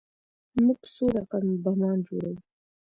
[0.65, 2.37] موږ څو رقم بمان جوړوو.